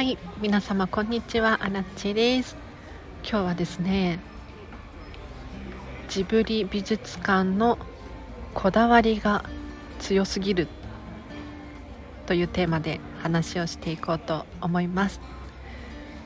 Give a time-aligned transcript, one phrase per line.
[0.00, 1.58] はい皆様こんにちは。
[1.60, 2.56] アラッチです。
[3.22, 4.18] 今日はですね
[6.08, 7.76] ジブリ美術館の
[8.54, 9.44] こだわりが
[9.98, 10.68] 強すぎる
[12.24, 15.20] というテーマで話をしていこうと思います。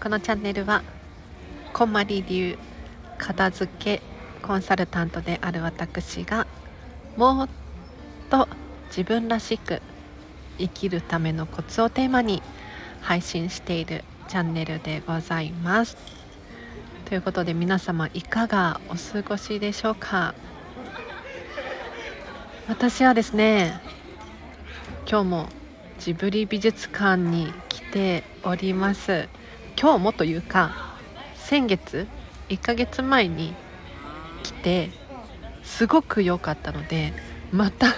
[0.00, 0.84] このチャンネルは
[1.72, 2.56] こんまり流
[3.18, 4.00] 片付け
[4.40, 6.46] コンサルタントである私が
[7.16, 7.48] もっ
[8.30, 8.46] と
[8.90, 9.82] 自分らしく
[10.58, 12.40] 生きるためのコツをテーマに
[13.04, 15.96] 配信しているチャンネルでございます。
[17.04, 20.34] ということで皆様いかがお過ごしでしょうか。
[22.66, 23.78] 私はですね
[25.06, 25.48] 今日も
[25.98, 29.28] ジブリ美術館に来ております。
[29.78, 30.96] 今日もというか
[31.36, 32.06] 先月
[32.48, 33.54] 1ヶ月前に
[34.42, 34.90] 来て
[35.62, 37.12] すごく良かったので
[37.52, 37.88] また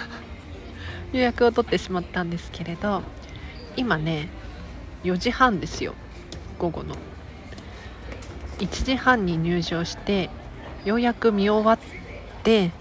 [1.13, 3.03] 予約を取ってしまったんですけれど
[3.77, 4.27] 今ね
[5.07, 5.93] 4時半ですよ。
[6.59, 6.95] 午後の。
[8.59, 10.29] 1時半に入場して
[10.83, 11.79] ようやく見終わっ
[12.43, 12.71] て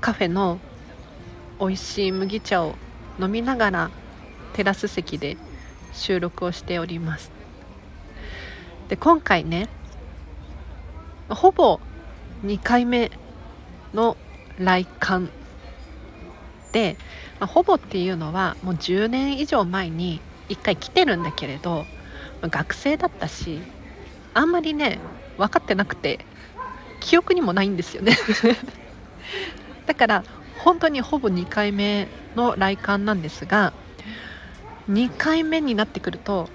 [0.00, 0.58] カフェの
[1.60, 2.74] 美味しい麦茶を
[3.20, 3.90] 飲みながら
[4.52, 5.36] テラス席で
[5.92, 7.30] 収録をしております。
[8.88, 9.68] で今回ね
[11.28, 11.80] ほぼ
[12.44, 13.10] 2回目
[13.94, 14.16] の
[14.58, 15.28] 来館
[16.72, 16.96] で、
[17.38, 20.20] まあ、ほぼっていうのはもう10年以上前に
[20.50, 21.86] 1回来てるんだけれど
[22.42, 23.60] 学生だったし
[24.34, 24.98] あんまりね
[25.38, 26.26] 分かってなくて
[27.00, 28.14] 記憶にもないんですよね。
[29.86, 30.24] だから
[30.58, 32.06] 本当にほぼ2回目
[32.36, 33.72] の来館なんですが
[34.90, 36.48] 2回目になってくると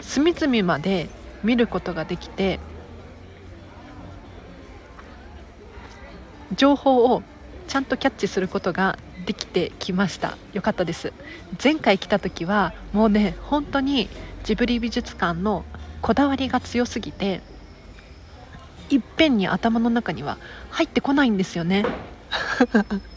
[0.00, 1.08] 隅々まで
[1.42, 2.60] 見ることができて
[6.54, 7.22] 情報を
[7.66, 10.36] ちゃんとキャッチすることができてきました。
[10.52, 11.12] よかったです。
[11.62, 14.08] 前回来た時はもうね本当に
[14.44, 15.64] ジブリ美術館の
[16.00, 17.40] こだわりが強すぎて
[18.90, 20.38] いっぺんに頭の中には
[20.70, 21.84] 入ってこないんですよね。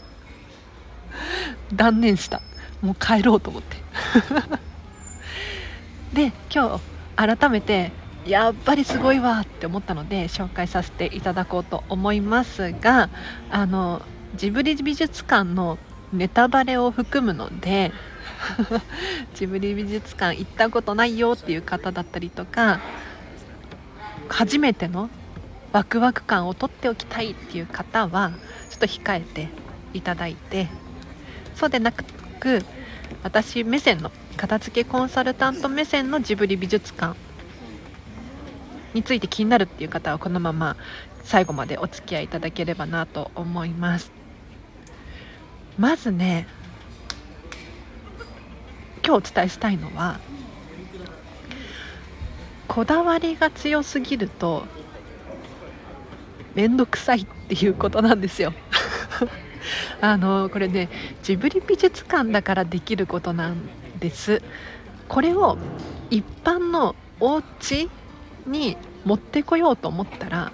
[1.72, 2.42] 断念した。
[2.82, 3.76] もう帰ろうと思って。
[6.12, 6.78] で今
[7.16, 7.92] 日改めて
[8.26, 13.08] やっぱりすごいわって思ったので紹介させていただこうと思いますが
[13.50, 14.02] あの
[14.36, 15.78] ジブリ美術館の
[16.12, 17.92] ネタバレを含むので
[19.34, 22.80] ジブリ美術館行ったことないよっていう方だったりとか
[24.28, 25.10] 初めての
[25.72, 28.32] ワクワク感をとっておきたいっていう方は
[28.70, 29.48] ちょっと控えて
[29.94, 30.68] いただいて
[31.54, 32.64] そうでなく
[33.22, 37.16] 私目線の片付けコンサルタント目線のジブリ美術館
[38.94, 40.76] について気になるっていう方はこのまま
[41.24, 44.21] 最後までお付き合いいただければなと思います。
[45.78, 46.46] まずね
[49.04, 50.20] 今日お伝えしたいのは
[52.68, 54.64] こだわりが強すぎると
[56.54, 58.52] 面倒くさいっていうことなんですよ。
[60.00, 60.88] あのこれね
[61.22, 63.68] ジブリ美術館だからできることなん
[63.98, 64.42] です。
[65.08, 65.58] これを
[66.10, 67.88] 一般のお家
[68.46, 70.52] に持ってこようと思ったら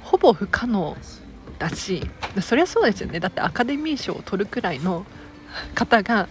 [0.00, 0.96] ほぼ不可能。
[1.58, 2.08] だし
[2.40, 3.20] そりゃそうですよね。
[3.20, 5.04] だってアカデミー賞を取るくらいの
[5.74, 6.28] 方が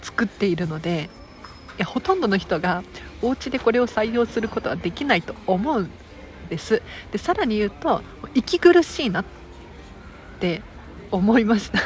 [0.00, 1.08] 作っているので
[1.78, 2.82] いやほとんどの人が
[3.22, 5.90] お家でこれを採用することはできないと思うん
[6.48, 6.82] です。
[7.12, 8.02] でさらに言うと
[8.34, 9.24] 息苦しいなっ
[10.40, 10.62] て
[11.10, 11.78] 思いました。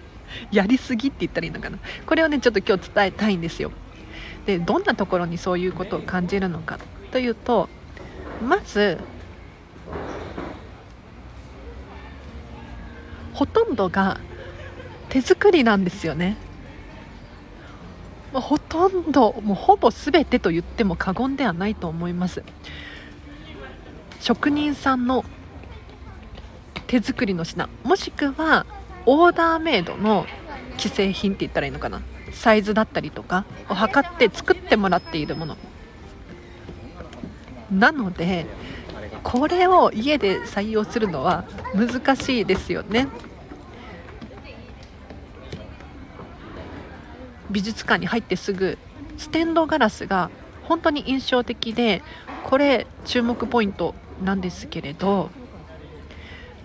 [0.50, 1.78] やりすぎって言ったらいいのかな。
[2.06, 3.72] これをねちょっと今日伝えたいんですよ。
[4.46, 6.78] でどんなところにそういうことを感じるのか
[7.10, 7.68] というと
[8.46, 8.98] まず
[13.34, 14.18] ほとんどが
[15.08, 16.36] 手作りなんですよね。
[18.32, 22.42] もうほとんどもうほぼ全てと言っても過言ではないと思います。
[24.20, 25.24] 職人さんの
[26.86, 27.68] 手作りの品。
[27.82, 28.66] もしくは
[29.06, 30.26] オーダーメイドの
[30.78, 32.02] 既製品って言ったらいいのかな。
[32.32, 35.56] サイズだったりとかを測って作ってもらっているもの。
[37.70, 38.46] なので
[39.22, 41.44] これを家で採用するのは
[41.74, 43.08] 難しいですよね。
[47.54, 48.78] 美術館に入ってすぐ
[49.16, 50.28] ステンドガラスが
[50.64, 52.02] 本当に印象的で
[52.42, 55.30] これ注目ポイントなんですけれど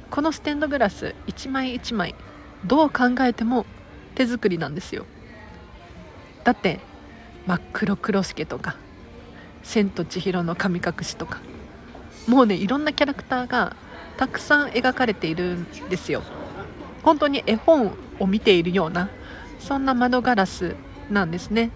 [0.10, 2.16] このステンドグラス1枚1枚
[2.66, 3.68] どう考えても
[4.16, 5.06] 手作りなんですよ。
[6.44, 6.80] だって
[7.46, 8.76] 真っ黒クロスケとか
[9.62, 11.40] 「千と千尋の神隠し」とか
[12.28, 13.76] もうねいろんなキャラクターが
[14.18, 16.24] たくさん描かれているんですよ。
[17.04, 19.10] 本当に絵本を見ているような
[19.60, 20.76] そんな窓ガラス
[21.10, 21.72] なんですね。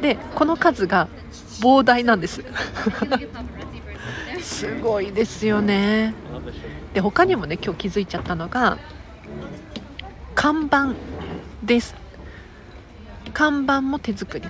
[0.00, 1.08] でこの数が
[1.60, 2.44] 膨大なんです。
[4.40, 6.14] すごいですよね。
[6.94, 8.78] で他にもね今日気づいちゃったのが
[10.34, 10.94] 看板
[11.62, 11.94] です。
[13.32, 14.46] 看板も手作り。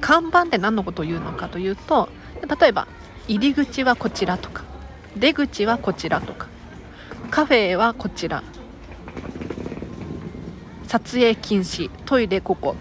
[0.00, 2.10] 看板って何のことを言うのかというと
[2.60, 2.86] 例えば
[3.26, 4.64] 入り口はこちらとか
[5.16, 6.46] 出口はこちらとか
[7.30, 8.42] カフェはこちら
[10.94, 12.76] 撮影禁止トイレここ。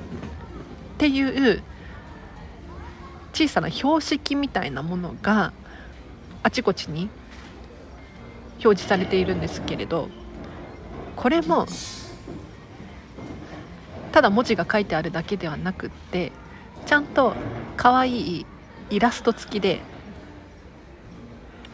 [0.93, 1.63] っていう
[3.33, 5.51] 小さな標識みたいなものが
[6.43, 7.09] あちこちに
[8.63, 10.09] 表示されているんですけれど
[11.15, 11.65] これも
[14.11, 16.31] ただ文字が書いてあるだけではなくって
[16.85, 17.33] ちゃんと
[17.75, 18.45] 可愛い
[18.91, 19.81] イラスト付きで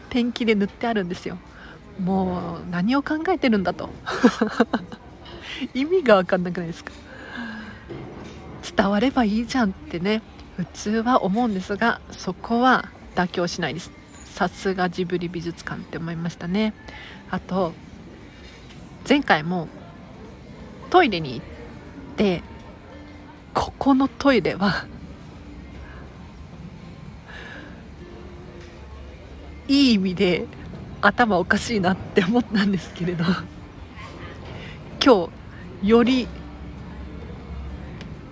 [0.08, 1.36] ペンキで塗ってあるんですよ。
[2.02, 3.90] もう何を考えてるんだと。
[5.74, 6.92] 意味が分かんなくないですか？
[8.76, 10.22] 伝わればいいじゃんってね
[10.56, 13.90] 普通は思うんですがそこは妥協しないです。
[14.24, 16.72] さすがジブリ美術館って思いましたね。
[17.30, 17.74] あと
[19.08, 19.68] 前回も
[20.90, 21.46] トイレに行っ
[22.16, 22.42] て
[23.54, 24.86] ここのトイレは
[29.68, 30.46] いい意味で
[31.00, 33.24] 頭おかしいなって思ったんですけれど
[35.04, 35.30] 今日
[35.82, 36.28] より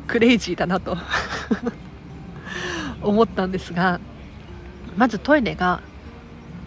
[0.06, 0.96] クレイジーだなと
[3.02, 4.00] 思ったんですが
[4.96, 5.80] まずトイレが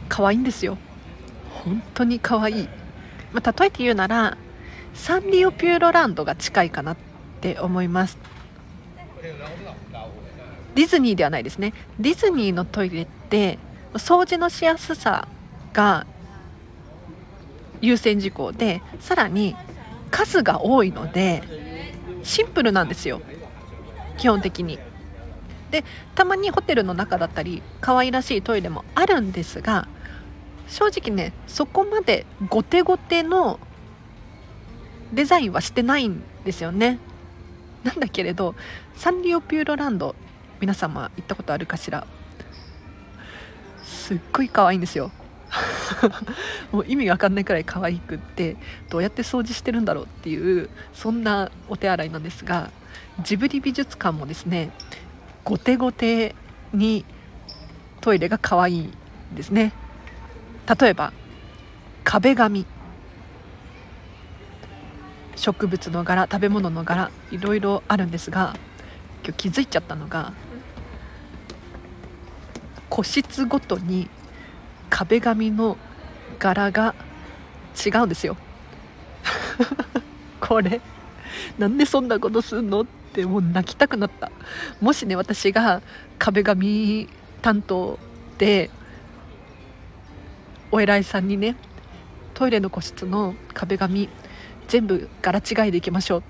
[0.09, 0.77] 可愛いんですよ。
[1.49, 2.69] 本当に可愛い、
[3.33, 4.37] まあ、例えて言うなら
[4.93, 6.97] サンリオピューロランドが近いかなっ
[7.39, 8.17] て思います。
[10.75, 11.73] ディズニーではないですね。
[11.99, 13.59] ディズニーのトイレって
[13.93, 15.27] 掃除のしやすさ
[15.73, 16.05] が
[17.81, 19.55] 優先事項でさらに
[20.11, 21.41] 数が多いので
[22.23, 23.21] シンプルなんですよ。
[24.17, 24.77] 基本的に。
[25.71, 25.83] で
[26.15, 29.87] たまにホテルの中だったり可愛らしいトイレもあるんですが
[30.67, 33.57] 正直ねそこまでゴテゴテの
[35.13, 36.99] デザインはしてないんですよね。
[37.83, 38.53] なんだけれど
[38.95, 40.15] サンリオピューロランド
[40.59, 42.05] 皆様行ったことあるかしら？
[43.81, 45.09] すっごい可愛いんですよ。
[46.71, 48.55] もう意味わかんないくらい可愛くって
[48.89, 52.71] どうやって掃除してるんだろうっていうそんなお手洗いなんですが
[53.23, 54.71] ジブリ美術館もですね
[55.43, 56.35] ゴテゴテ
[56.73, 57.05] に
[57.99, 58.93] トイレが可愛い
[59.33, 59.73] ですね。
[60.79, 61.13] 例えば
[62.03, 62.65] 壁紙。
[65.41, 68.55] 植物の柄食べ物の柄いろいろあるんですが
[69.23, 70.33] 今日気づいちゃったのが
[72.89, 74.07] 個室ごとに
[74.91, 75.77] 壁紙の
[76.37, 76.93] 柄が
[77.83, 78.37] 違うんですよ。
[80.39, 80.81] これ
[81.57, 84.29] なんでそんなことすんのってもう泣きたくなった。
[84.81, 85.81] もしね私が
[86.19, 87.07] 壁紙
[87.41, 87.97] 担当
[88.37, 88.69] で
[90.71, 91.55] お偉いさんにね
[92.33, 94.09] トイレの個室の壁紙
[94.67, 96.23] 全部柄違いでいきましょうっ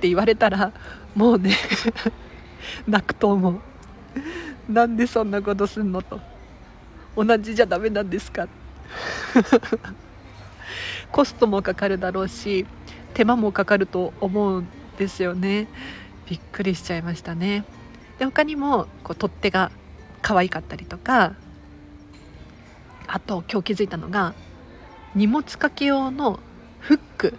[0.00, 0.72] て言われたら
[1.14, 1.56] もうね
[2.86, 3.60] 泣くと思う。
[4.68, 6.33] なんでそんなことすんのと。
[7.16, 8.48] 同じじゃダメなんですか？
[11.12, 12.66] コストもかかるだろうし
[13.14, 14.66] 手間もかかると思うん
[14.98, 15.68] ですよね。
[16.28, 17.64] びっくりしちゃいましたね。
[18.18, 19.70] で他にもこう取っ手が
[20.22, 21.34] 可愛かったりとか
[23.06, 24.34] あと今日気づいたのが
[25.14, 26.40] 荷物かけ用の
[26.80, 27.34] フック。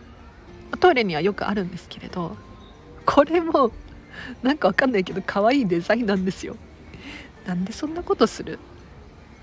[0.79, 2.35] トイレにはよくあるんですけれど
[3.05, 3.71] これも
[4.43, 6.55] なんかわかんないけど可愛いデザインなんですよ。
[7.45, 8.59] なんでそんなことする？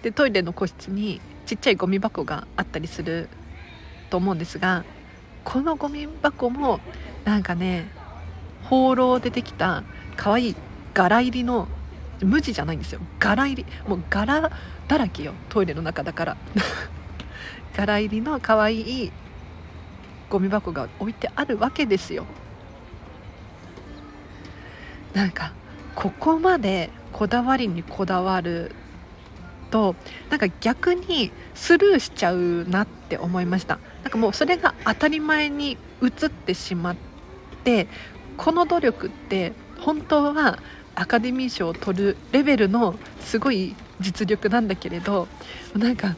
[0.02, 3.28] でトイレの個室にちっちゃいゴミ箱があったりする
[4.10, 4.84] と思うんですが
[5.44, 6.80] このゴミ箱も
[7.24, 7.88] なんかね
[8.64, 9.84] 放浪でできた
[10.16, 10.56] 可愛い
[10.94, 11.68] 柄入りの
[12.20, 13.00] 無地じゃないんですよ。
[13.18, 14.50] 柄入りもう柄
[14.86, 16.36] だらけよトイレの中だから。
[17.74, 19.12] 柄入りの可愛い
[20.28, 22.24] ゴミ箱が置いてあるわけですよ。
[25.14, 25.52] なんか
[25.94, 28.74] ここまでこだわりにこだわる
[29.72, 29.96] と
[30.30, 33.78] なんか逆にスルーしちゃうなって思いました。
[34.04, 36.96] なんかもうそれが当たり前に移ってしまっ
[37.64, 37.88] て
[38.36, 40.58] この努力って本当は
[40.94, 45.26] アカデミー賞を取るレベルのすごい実力なんだけれど
[45.74, 46.16] なんか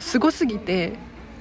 [0.00, 0.94] すごすぎて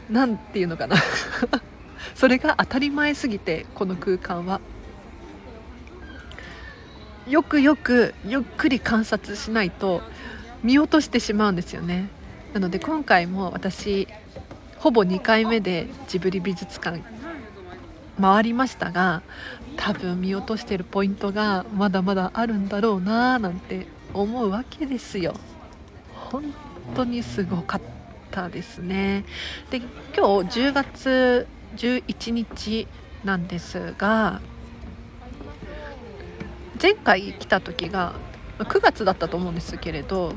[0.09, 0.95] 何て言うのかな。
[2.13, 4.61] それが当たり前すぎてこの空間は。
[7.27, 10.03] よくよくゆっくり観察しないと
[10.63, 12.09] 見落としてしまうんですよね。
[12.53, 14.07] なので今回も私
[14.77, 17.01] ほぼ2回目でジブリ美術館
[18.21, 19.23] 回りましたが
[19.75, 25.33] 多分見落としてるポイントがまだまだあるんだろうなーなんて思うわけですよ。
[26.31, 26.53] 本
[26.95, 27.81] 当にすごかっ
[28.31, 29.25] たですね。
[29.69, 29.87] で今
[30.43, 32.87] 日10月11日
[33.23, 34.39] なんですが
[36.81, 38.13] 前回来た時が
[38.59, 40.33] 9月だったと思うんですけれど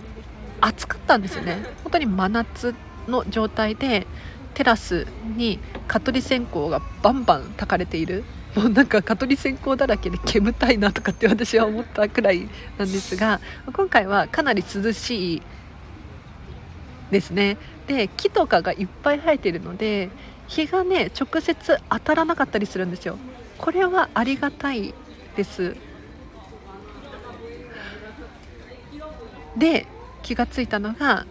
[0.60, 1.64] 暑かったんですよね。
[1.84, 2.75] 本当に真夏
[3.06, 4.06] の状態で
[4.54, 5.06] テラス
[5.37, 8.25] に蚊取り線香がバンバン焚かれている。
[8.56, 12.48] もうなんか蚊取り線香だらけで煙たいなとかって私は思ったくらい
[12.78, 13.40] なんですが
[13.72, 15.42] 今回はかなり涼しい
[17.10, 17.56] ですね。
[17.87, 20.10] で木とかがいっぱい生えているので
[20.48, 23.16] 日がね直接当たらなかったりするんですよ。
[23.58, 24.92] これはありがたい
[25.37, 25.76] です。
[29.58, 29.86] で
[30.22, 31.26] 気がついたのが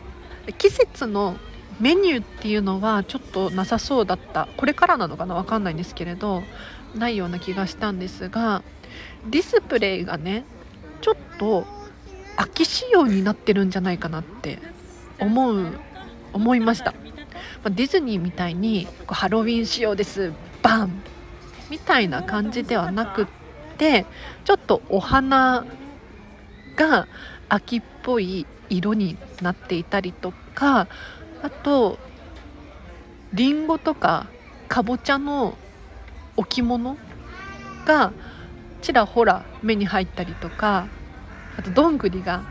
[0.58, 1.38] 季節の
[1.80, 4.48] メニューっていうのはちょっとなさそうだった。
[4.58, 6.44] これからなのかな分かんないんですけれど
[6.96, 8.64] ないような気がしたんですが
[9.30, 10.46] ディスプレイがね
[11.02, 11.66] ちょっと
[12.36, 14.60] 秋仕様になってるんじゃないかなって
[15.20, 15.80] 思う
[16.34, 16.94] 思いました。
[17.64, 20.32] ディズニーみたいにこうハロウィン仕様です
[20.62, 21.02] バン!
[21.70, 23.28] みたいな感じではなくっ
[23.78, 24.06] て
[24.46, 25.66] ちょっとお花
[26.76, 27.08] が
[27.50, 30.88] 秋っぽい色になっていたりとか
[31.42, 31.98] あと
[33.34, 34.28] りんごとか
[34.68, 35.58] かぼちゃの
[36.36, 36.98] 置物
[37.86, 38.12] が
[38.82, 40.88] ちらほら目に入ったりとか
[41.58, 42.44] あとどんぐりが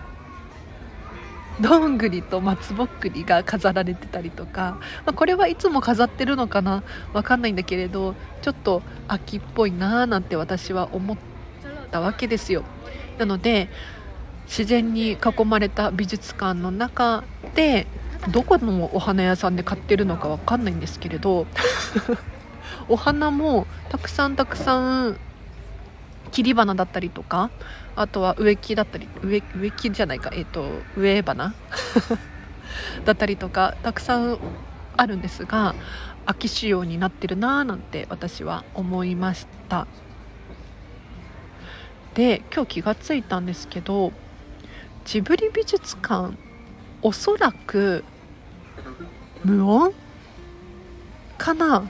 [1.61, 6.83] どんぐりと松ぼっくりが飾られてたりとか、まあ、これはいつも飾ってるのかな
[7.15, 11.17] わかんないんだけれどちょっと秋っぽいなーなんて私は思っ
[11.91, 12.65] たわけですよ。
[13.19, 13.71] なので
[14.47, 17.25] 自然に囲まれた美術館の中
[17.55, 17.87] で
[18.31, 21.47] どこのお花屋さんで買ってるのかわかんないんですけれど
[22.89, 25.17] お花もたくさんたくさん
[26.31, 27.51] 切り花だったりとか
[27.95, 31.55] あとは植木だったり植植木じゃないかえっ、ー、と植え花？
[33.05, 34.39] だったりとかたくさん
[34.97, 35.75] あるんですが
[36.27, 39.87] 秋仕様になってるなーなんて私は思いました。
[42.15, 44.13] で今日気がついたんですけど
[45.07, 46.37] ジブリ美術館
[47.01, 48.03] おそらく
[49.45, 49.95] 無音
[51.39, 51.89] かな？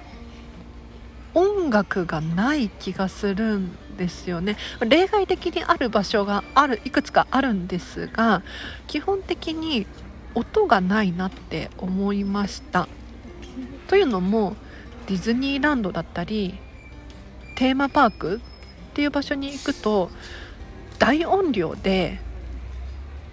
[1.32, 4.58] 音楽がない気がするんですよね。
[4.86, 8.42] 例外的にある場所があるいくつかあるんですが
[8.86, 9.86] 基本的に
[10.34, 12.86] 音がないなって思いました。
[13.88, 14.56] というのも
[15.06, 16.58] ディズニーランドだったり
[17.56, 18.42] テーマパーク
[18.90, 20.10] っていう場所に行くと
[20.98, 22.20] 大音量で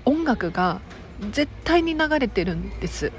[0.06, 0.82] 音楽が
[1.32, 3.12] 絶対に流れてるんです。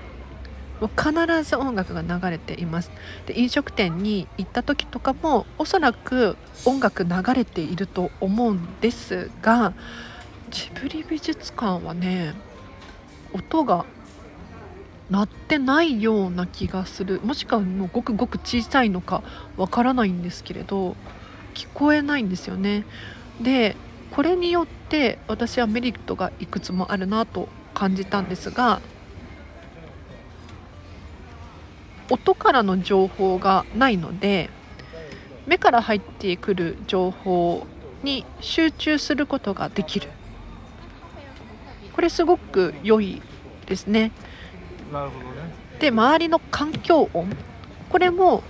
[0.80, 2.90] もう必ず音楽が流れています。
[3.26, 9.72] で飲食店に行った時とかもおそらく音楽流れていると思うんですが
[10.50, 12.34] ジブリ美術館はね
[13.32, 13.86] 音が
[15.10, 17.20] 鳴ってないような気がする。
[17.22, 19.22] もしくはもうごくごく小さいのか
[19.56, 20.96] わからないんですけれど
[21.54, 22.84] 聞こえないんですよね。
[23.40, 23.76] で
[24.14, 28.80] これによって私はメリットがいくつもあるなと感じたんですが
[32.09, 34.50] 音からの情報がないので
[35.47, 37.66] 目から入ってくる情報
[38.04, 40.09] に集中することができる
[41.92, 43.23] これすごく良い
[43.66, 44.11] ですね。
[44.92, 47.28] なるほどねで周りの環境音
[47.88, 48.44] これも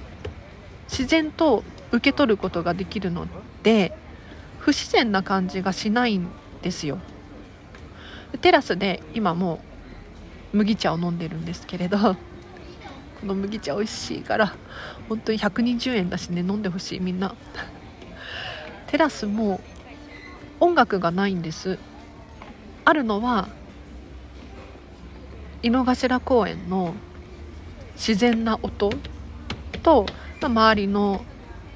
[0.90, 3.26] 自然と受け取ることができるの
[3.62, 3.96] で
[4.64, 6.30] 不自然な感じがしないん
[6.62, 6.98] ですよ。
[8.40, 9.60] テラスで今も
[10.54, 11.98] う麦茶を飲んでるんですけれど
[13.20, 14.56] この麦茶美味しいから
[15.06, 17.34] 本当に120円だしね飲んでほしいみんな。
[18.86, 19.60] テラスも
[20.60, 21.78] 音楽がないんです。
[22.86, 23.48] あるのは
[25.62, 26.94] 井の頭公園の
[27.96, 28.88] 自然な音
[29.82, 30.06] と
[30.40, 31.22] 周りの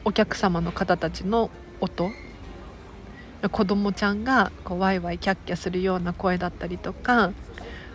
[0.06, 1.50] お客様の方たちの
[1.82, 2.10] 音
[3.50, 7.32] 子供ちゃんがこうワイワイキャッキャするような声だったりとか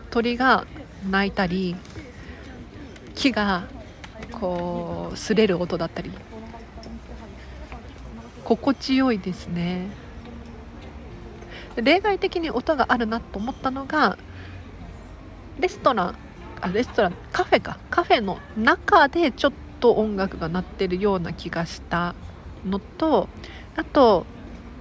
[0.10, 0.66] 鳥が
[1.10, 1.76] 鳴いたり
[3.16, 3.68] 木が
[4.32, 6.12] こう擦れる音だったり。
[8.44, 9.88] 心地よいですね。
[11.76, 14.18] 例外的に音があるなと思ったのが
[15.60, 16.16] レストラン
[16.62, 17.78] あレストランカフェか。
[17.90, 22.16] カフェの中でちょっと音楽が鳴ってるような気がした
[22.66, 23.30] のと
[23.76, 24.26] あと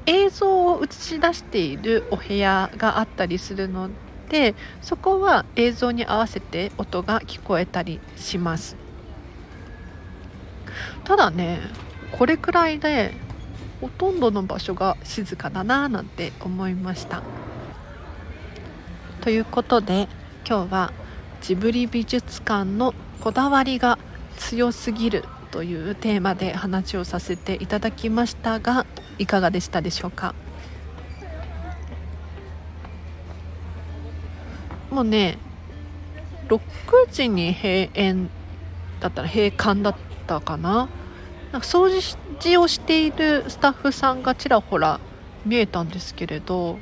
[0.06, 3.90] 映像を映し出しているお部屋があったりするの
[4.28, 8.76] でそこは映像に合わせて音が聞こえたりします。
[11.04, 11.60] ただね
[12.12, 13.12] これくらいで
[13.80, 17.22] ほとんどの場所が静かだななんて思いました。
[19.20, 20.08] ということで
[20.48, 20.92] 今日は
[21.40, 23.98] ジブリ美術館のこだわりが
[24.36, 28.86] 強すぎるというテーマで話をさせていただきましたが
[29.18, 30.34] いかがでしたでしょうか？
[34.90, 35.38] もうね
[36.48, 36.60] 6
[37.10, 38.28] 時に閉園
[39.00, 40.88] だったら閉館だったかな？
[41.52, 41.88] なんか掃
[42.40, 45.00] 除をしているスタッフさんがちらほら
[45.44, 46.78] 見えたんですけれど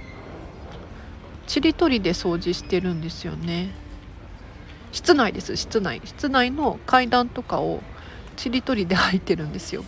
[1.47, 3.75] ちりとりで掃除してるんですよね。
[4.93, 6.01] 室内です室内。
[6.05, 7.81] 室内の階段とかを
[8.37, 9.85] ちりとりで入ってるんですよ。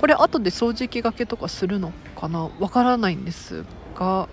[0.00, 2.48] これ後で掃除機がけとかするのかな？
[2.58, 4.30] わからないんですが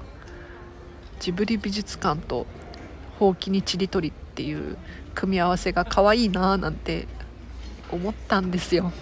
[1.19, 2.47] ジブリ美術館と
[3.19, 4.77] ほうきにちりとりっていう
[5.13, 7.05] 組み合わせが可愛いなーなんて
[7.91, 8.93] 思ったんですよ。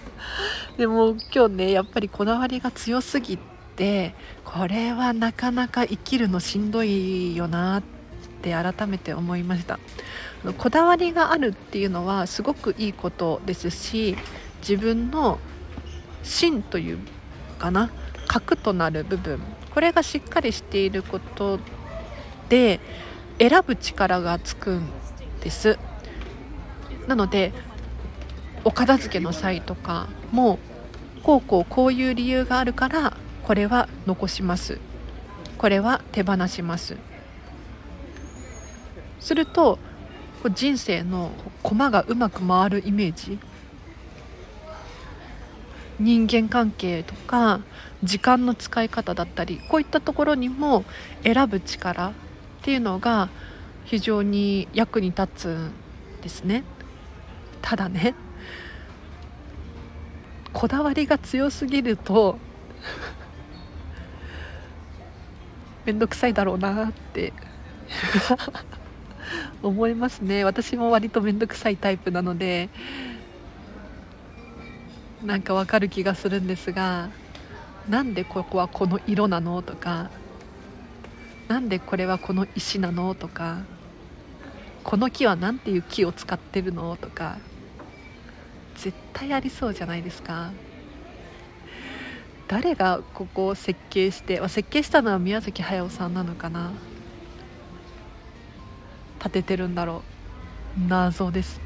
[0.78, 3.36] でも今日ねやっぱりこだわりが強すぎ
[3.76, 4.14] て
[4.44, 7.82] これはなかなか生きるのしんどいよなっ
[8.40, 9.78] て改めて思いました。
[10.56, 14.16] こだわりがあるっていうのはすごくいいことですし
[14.62, 15.38] 自分の
[16.22, 16.98] 芯という
[17.58, 17.90] かな
[18.26, 19.40] 核となる部分
[19.74, 21.58] これがしっかりしていること
[22.48, 22.80] で
[23.38, 24.88] 選ぶ力がつくん
[25.40, 25.78] です。
[27.06, 27.52] なので
[28.64, 30.58] お片付けの際とかも
[31.22, 34.78] こうこうこういう理由があるからこれは残します。
[35.56, 36.96] これは手放します。
[39.18, 39.78] すると
[40.52, 41.30] 人生の
[41.62, 43.38] 駒がうまく回るイメージ
[46.00, 47.60] 人間関係とか
[48.02, 50.84] 時間の使い方だったりこういったところにも
[51.22, 52.12] 選ぶ力っ
[52.62, 53.28] ていうのが
[53.84, 55.72] 非常に役に立つん
[56.22, 56.64] ですね。
[57.60, 58.14] ただね
[60.52, 62.38] こだわりが強すぎると
[65.84, 67.34] 面倒くさいだろうなって
[69.62, 70.44] 思いますね。
[70.44, 72.70] 私も割と面倒くさいタイプなので
[75.24, 77.10] なんかわかる気がするんですが
[77.88, 80.10] なんでここはこの色なのとか
[81.48, 83.58] なんでこれはこの石なのとか
[84.84, 87.38] この木は何ていう木を使ってるのとか
[88.76, 90.52] 絶対ありそうじゃないですか。
[92.48, 96.72] 誰がここを設計して設計したのは宮崎駿さんなのかな。
[99.18, 100.02] 立ててるんだろ
[100.78, 100.88] う。
[100.88, 101.60] 謎です。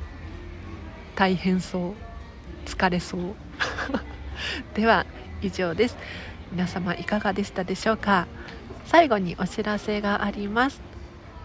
[1.14, 1.94] 大変そう。
[2.66, 3.20] 疲れそう。
[4.74, 5.06] では
[5.42, 5.96] 以上です。
[6.52, 8.26] 皆様いかがでしたでしょうか？
[8.86, 10.80] 最後にお知らせがあります。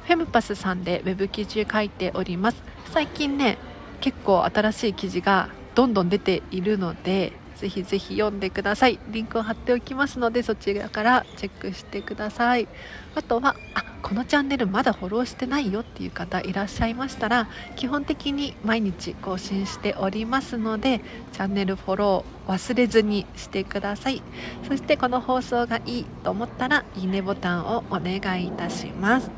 [0.06, 2.62] フェムパスさんでウェブ記事書いております。
[2.91, 3.58] 最近ね
[4.02, 9.00] 結構新しい記事がどんどん出ているのでぜひぜひ読んでください。
[9.10, 12.67] リンクを貼っておきますのでそちらからチェックしてください。
[13.15, 21.02] あとはあこのチャンネルまだフォローしてないよっていう方いらっしゃいましたら基本的に毎日更新しておりますので
[21.34, 24.24] チャンネルフォロー忘れずにしてください。
[24.67, 29.30] そしてこの放送がいいと思ったらいいねボタンをお願いいたします。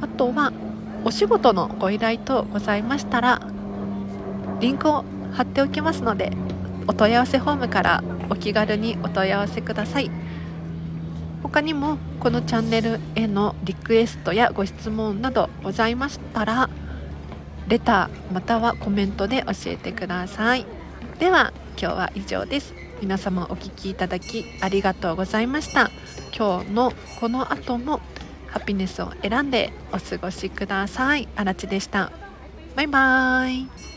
[0.00, 0.52] あとは
[1.04, 3.40] お仕事のご依頼等ございましたら
[4.58, 6.32] リンクを貼っておきますので
[6.88, 10.10] お問い合わせフォームからお気軽にお問い合わせください。
[11.42, 16.68] 他にもこのチャンネルへのリクエストやご質問などございましたら
[17.68, 20.66] レターまたはコメントで教えてください。
[21.18, 22.74] では今日は以上です。
[23.00, 25.90] 皆様お聴きいただきありがとうございました。
[26.36, 28.00] 今日のこの後も
[28.48, 31.28] ハピネスを選んでお過ごしください。
[31.36, 32.10] あらでした。
[32.74, 33.95] バイバーイ。